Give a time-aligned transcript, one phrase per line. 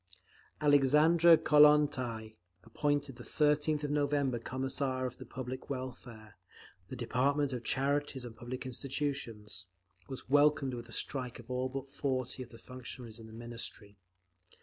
[0.61, 8.35] Alexandra Kollontai, appointed the 13th of November Commissar of Public Welfare—the department of charities and
[8.35, 13.31] public institutions—was welcomed with a strike of all but forty of the functionaries in the
[13.33, 13.99] Ministry.